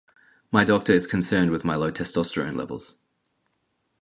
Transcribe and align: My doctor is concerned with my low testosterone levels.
My 0.51 0.63
doctor 0.63 0.93
is 0.93 1.05
concerned 1.05 1.51
with 1.51 1.63
my 1.63 1.75
low 1.75 1.91
testosterone 1.91 2.55
levels. 2.55 3.03